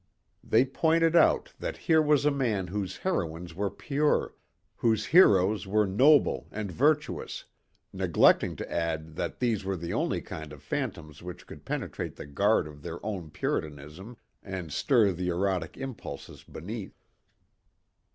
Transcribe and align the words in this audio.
They 0.43 0.65
pointed 0.65 1.15
out 1.15 1.53
that 1.59 1.77
here 1.85 2.01
was 2.01 2.25
a 2.25 2.31
man 2.31 2.65
whose 2.69 2.97
heroines 2.97 3.53
were 3.53 3.69
pure, 3.69 4.33
whose 4.77 5.05
heroes 5.05 5.67
were 5.67 5.85
noble 5.85 6.47
and 6.51 6.71
virtuous 6.71 7.45
neglecting 7.93 8.55
to 8.55 8.71
add 8.73 9.15
that 9.17 9.37
these 9.39 9.63
were 9.63 9.77
the 9.77 9.93
only 9.93 10.19
kind 10.19 10.53
of 10.53 10.63
phantoms 10.63 11.21
which 11.21 11.45
could 11.45 11.65
penetrate 11.65 12.15
the 12.15 12.25
guard 12.25 12.67
of 12.67 12.81
their 12.81 12.97
own 13.05 13.29
puritanism 13.29 14.17
and 14.41 14.73
stir 14.73 15.11
the 15.11 15.27
erotic 15.29 15.77
impulses 15.77 16.43
beneath. 16.43 17.05